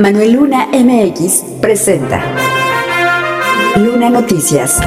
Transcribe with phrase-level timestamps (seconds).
[0.00, 2.22] Manuel Luna MX presenta
[3.74, 4.78] Luna Noticias.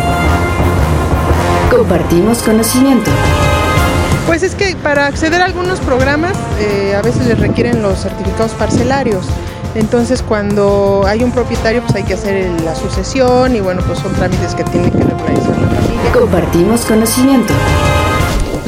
[1.70, 3.12] Compartimos conocimiento.
[4.26, 8.54] Pues es que para acceder a algunos programas eh, a veces les requieren los certificados
[8.54, 9.26] parcelarios.
[9.76, 14.14] Entonces cuando hay un propietario pues hay que hacer la sucesión y bueno pues son
[14.14, 16.12] trámites que tiene que regularizar la familia.
[16.14, 17.54] Compartimos conocimiento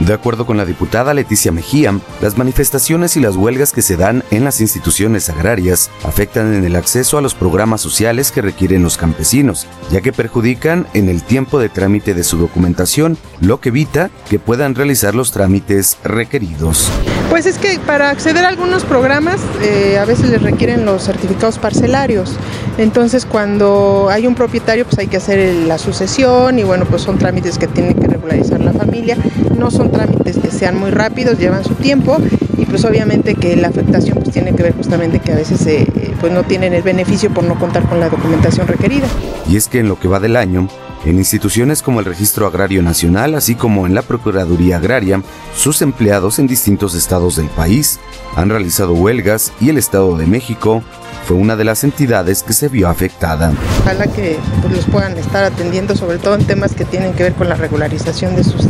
[0.00, 4.24] De acuerdo con la diputada Leticia Mejía, las manifestaciones y las huelgas que se dan
[4.30, 8.96] en las instituciones agrarias afectan en el acceso a los programas sociales que requieren los
[8.96, 14.08] campesinos, ya que perjudican en el tiempo de trámite de su documentación, lo que evita
[14.30, 16.90] que puedan realizar los trámites requeridos.
[17.30, 21.58] Pues es que para acceder a algunos programas eh, a veces les requieren los certificados
[21.58, 22.36] parcelarios.
[22.78, 27.18] Entonces cuando hay un propietario pues hay que hacer la sucesión y bueno pues son
[27.18, 29.16] trámites que tiene que regularizar la familia.
[29.58, 32.18] No son trámites que sean muy rápidos, llevan su tiempo
[32.56, 35.86] y pues obviamente que la afectación pues tiene que ver justamente que a veces eh,
[36.20, 39.06] pues no tienen el beneficio por no contar con la documentación requerida.
[39.48, 40.68] Y es que en lo que va del año,
[41.06, 45.22] en instituciones como el Registro Agrario Nacional, así como en la Procuraduría Agraria,
[45.56, 48.00] sus empleados en distintos estados del país
[48.34, 50.82] han realizado huelgas y el Estado de México
[51.24, 53.52] fue una de las entidades que se vio afectada.
[53.80, 57.34] Ojalá que pues, los puedan estar atendiendo, sobre todo en temas que tienen que ver
[57.34, 58.66] con la regularización de sus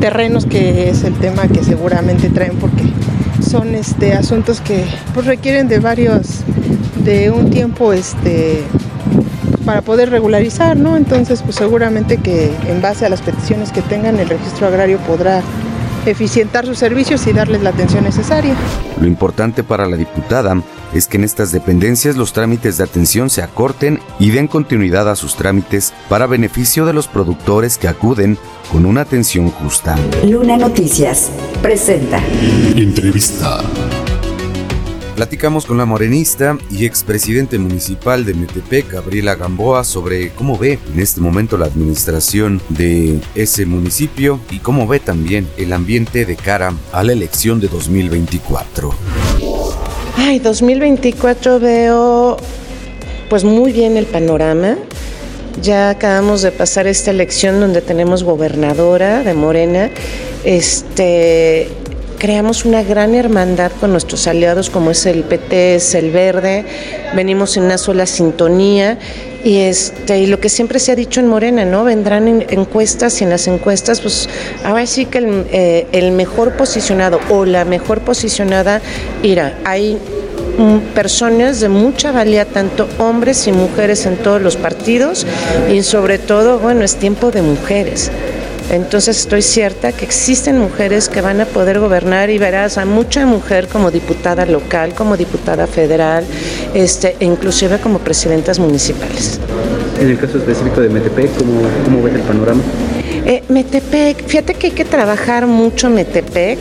[0.00, 2.84] terrenos, que es el tema que seguramente traen porque
[3.48, 4.84] son este, asuntos que
[5.14, 6.40] pues, requieren de varios,
[7.02, 8.62] de un tiempo este,
[9.68, 10.96] para poder regularizar, ¿no?
[10.96, 15.42] Entonces, pues seguramente que en base a las peticiones que tengan, el registro agrario podrá
[16.06, 18.54] eficientar sus servicios y darles la atención necesaria.
[18.98, 20.62] Lo importante para la diputada
[20.94, 25.16] es que en estas dependencias los trámites de atención se acorten y den continuidad a
[25.16, 28.38] sus trámites para beneficio de los productores que acuden
[28.72, 29.96] con una atención justa.
[30.24, 31.30] Luna Noticias
[31.60, 32.22] presenta.
[32.74, 33.60] Entrevista.
[35.18, 41.00] Platicamos con la morenista y expresidente municipal de Metepec, Gabriela Gamboa, sobre cómo ve en
[41.00, 46.72] este momento la administración de ese municipio y cómo ve también el ambiente de cara
[46.92, 48.94] a la elección de 2024.
[50.18, 52.36] Ay, 2024 veo
[53.28, 54.76] pues muy bien el panorama.
[55.60, 59.90] Ya acabamos de pasar esta elección donde tenemos gobernadora de Morena.
[60.44, 61.66] Este,
[62.18, 66.64] creamos una gran hermandad con nuestros aliados como es el PT, es el Verde,
[67.14, 68.98] venimos en una sola sintonía
[69.44, 71.84] y este y lo que siempre se ha dicho en Morena, ¿no?
[71.84, 74.28] Vendrán en encuestas y en las encuestas, pues
[74.64, 78.82] ahora sí que el, eh, el mejor posicionado o la mejor posicionada
[79.22, 79.56] irá.
[79.64, 79.98] Hay
[80.94, 85.24] personas de mucha valía, tanto hombres y mujeres en todos los partidos
[85.72, 88.10] y sobre todo, bueno, es tiempo de mujeres.
[88.70, 93.24] Entonces estoy cierta que existen mujeres que van a poder gobernar y verás a mucha
[93.24, 96.24] mujer como diputada local, como diputada federal,
[96.74, 99.40] este, e inclusive como presidentas municipales.
[99.98, 102.62] En el caso específico de MTP, ¿cómo, cómo ves el panorama?
[103.24, 106.58] Eh, Metepec, fíjate que hay que trabajar mucho Metepec.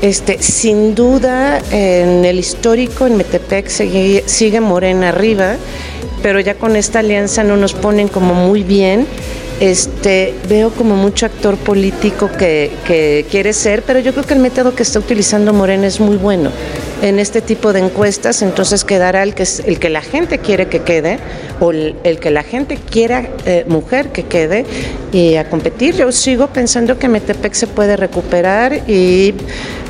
[0.00, 5.56] Este, sin duda, en el histórico, en Metepec sigue, sigue Morena arriba,
[6.22, 9.06] pero ya con esta alianza no nos ponen como muy bien
[9.60, 14.74] este, veo como mucho actor político que, quiere ser, pero yo creo que el método
[14.74, 16.50] que está utilizando Morena es muy bueno
[17.02, 20.80] en este tipo de encuestas, entonces quedará el que, el que la gente quiere que
[20.80, 21.18] quede
[21.60, 24.64] o el, que la gente quiera eh, mujer que quede
[25.12, 25.94] y a competir.
[25.96, 29.34] Yo sigo pensando que Metepec se puede recuperar y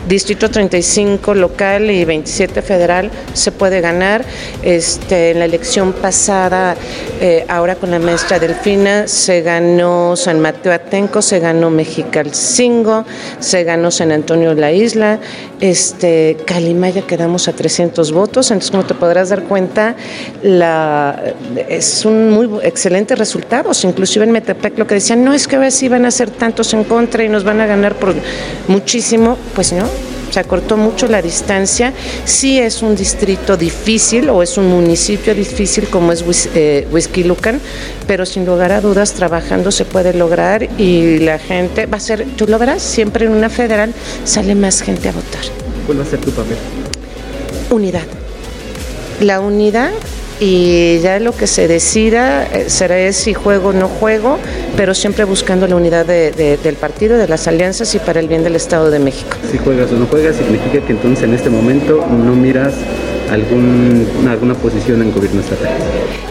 [0.08, 4.24] Distrito 35 local y 27 federal se puede ganar.
[4.62, 6.76] Este, en la elección pasada,
[7.20, 13.04] eh, ahora con la maestra Delfina, se ganó San Mateo Atenco, se ganó Mexicalcingo,
[13.38, 15.18] se ganó San Antonio La Isla,
[15.60, 19.94] este, Calimaya quedamos a 300 votos, entonces como te podrás dar cuenta,
[20.42, 21.34] la,
[21.68, 23.70] es un muy excelente resultado.
[23.82, 26.30] Inclusive en Metepec lo que decían, no es que a ver si van a ser
[26.30, 28.14] tantos en contra y nos van a ganar por
[28.68, 29.84] muchísimo, pues no,
[30.30, 31.92] se acortó mucho la distancia.
[32.24, 36.86] Sí es un distrito difícil o es un municipio difícil como es eh,
[37.24, 37.60] Lucan,
[38.06, 42.24] pero sin lugar a dudas trabajando se puede lograr y la gente va a ser,
[42.36, 43.92] tú lo verás, siempre en una federal
[44.24, 45.42] sale más gente a votar.
[45.86, 46.56] ¿Cuál va a ser tu papel?
[47.70, 48.02] Unidad.
[49.20, 49.90] La unidad
[50.40, 54.38] y ya lo que se decida eh, será si juego o no juego,
[54.76, 58.56] pero siempre buscando la unidad del partido, de las alianzas y para el bien del
[58.56, 59.36] Estado de México.
[59.50, 62.74] Si juegas o no juegas, significa que entonces en este momento no miras
[63.30, 65.72] algún, alguna posición en gobierno estatal.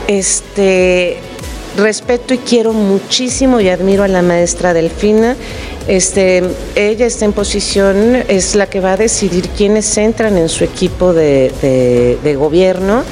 [0.08, 1.18] Este,
[1.78, 5.36] respeto y quiero muchísimo y admiro a la maestra Delfina.
[5.88, 6.44] Este,
[6.76, 11.14] ella está en posición, es la que va a decidir quiénes entran en su equipo
[11.14, 13.04] de, de gobierno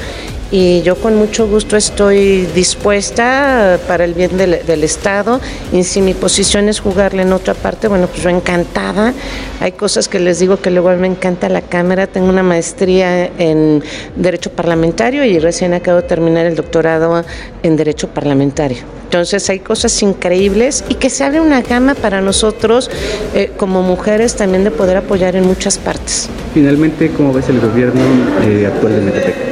[0.50, 5.40] y yo con mucho gusto estoy dispuesta para el bien del, Estado
[5.72, 9.14] y si mi posición es jugarle en otra parte, bueno, pues yo encantada.
[9.60, 13.82] Hay cosas que les digo que luego me encanta la Cámara, tengo una maestría en
[14.14, 17.24] Derecho Parlamentario y recién acabo de terminar el doctorado
[17.62, 18.78] en Derecho Parlamentario.
[19.04, 22.90] Entonces hay cosas increíbles y que se abre una gama para nosotros
[23.34, 26.28] eh, como mujeres también de poder apoyar en muchas partes.
[26.54, 28.02] Finalmente, ¿cómo ves el gobierno
[28.44, 29.45] eh, actual de Metepec?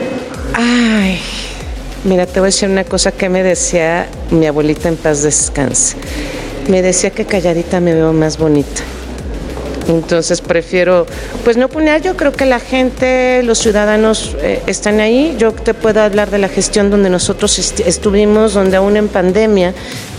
[2.05, 5.97] Mira, te voy a decir una cosa que me decía mi abuelita en paz descanse.
[6.69, 8.83] Me decía que calladita me veo más bonita.
[9.89, 11.07] Entonces prefiero,
[11.45, 15.37] pues no poner, yo creo que la gente, los ciudadanos eh, están ahí.
[15.39, 19.75] Yo te puedo hablar de la gestión donde nosotros estuvimos, donde aún en pandemia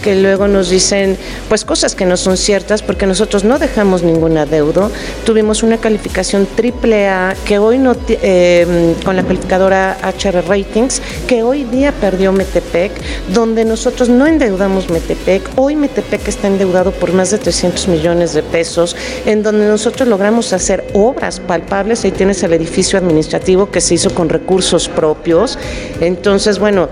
[0.05, 1.17] que luego nos dicen
[1.49, 4.91] pues cosas que no son ciertas porque nosotros no dejamos ningún adeudo.
[5.25, 11.41] Tuvimos una calificación triple A que hoy no eh, con la calificadora HR Ratings que
[11.41, 12.91] hoy día perdió Metepec,
[13.33, 15.41] donde nosotros no endeudamos Metepec.
[15.55, 18.95] Hoy Metepec está endeudado por más de 300 millones de pesos,
[19.25, 22.03] en donde nosotros logramos hacer obras palpables.
[22.03, 25.57] Ahí tienes el edificio administrativo que se hizo con recursos propios.
[26.01, 26.89] Entonces, bueno,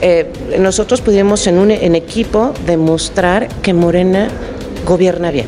[0.00, 0.26] eh,
[0.58, 4.28] nosotros pudimos en un en equipo demostrar que Morena
[4.86, 5.46] gobierna bien.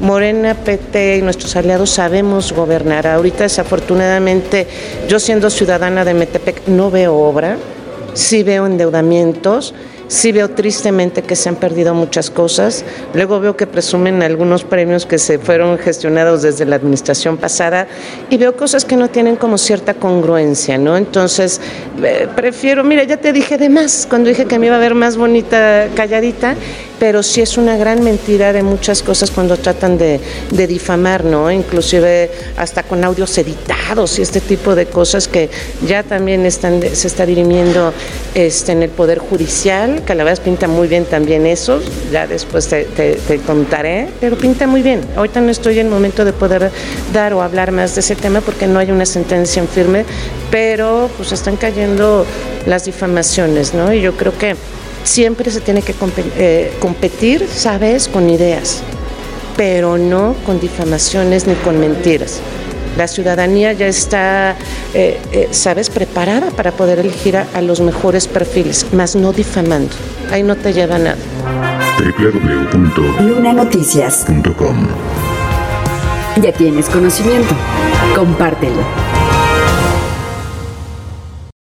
[0.00, 3.06] Morena, PT y nuestros aliados sabemos gobernar.
[3.06, 4.66] Ahorita desafortunadamente
[5.08, 7.58] yo siendo ciudadana de Metepec no veo obra,
[8.14, 9.74] sí veo endeudamientos,
[10.10, 12.84] Sí veo tristemente que se han perdido muchas cosas.
[13.14, 17.86] Luego veo que presumen algunos premios que se fueron gestionados desde la administración pasada
[18.28, 20.96] y veo cosas que no tienen como cierta congruencia, ¿no?
[20.96, 21.60] Entonces,
[22.02, 24.96] eh, prefiero, mira, ya te dije de más cuando dije que me iba a ver
[24.96, 26.56] más bonita calladita
[27.00, 30.20] pero sí es una gran mentira de muchas cosas cuando tratan de,
[30.68, 31.50] difamar, ¿no?
[31.50, 35.48] Inclusive hasta con audios editados y este tipo de cosas que
[35.86, 37.94] ya también están, se está dirimiendo
[38.34, 41.80] este, en el Poder Judicial, vez pinta muy bien también eso,
[42.12, 42.86] ya después te,
[43.46, 45.00] contaré, pero pinta muy bien.
[45.16, 46.70] Ahorita no estoy en el momento de poder
[47.12, 50.04] dar o hablar más de ese tema porque no hay una sentencia en firme,
[50.50, 52.26] pero pues están cayendo
[52.66, 53.92] las difamaciones, ¿no?
[53.92, 54.56] Y yo creo que
[55.04, 55.94] siempre se tiene que
[56.36, 58.82] eh, competir, ¿sabes?, con ideas,
[59.56, 62.40] pero no con difamaciones ni con mentiras.
[62.96, 64.56] La ciudadanía ya está,
[64.94, 69.94] eh, eh, ¿sabes?, preparada para poder elegir a, los mejores perfiles, más no difamando.
[70.30, 71.18] Ahí no te lleva nada.
[71.98, 74.88] www.lunanoticias.com
[76.42, 77.54] Ya tienes conocimiento.
[78.14, 79.19] Compártelo.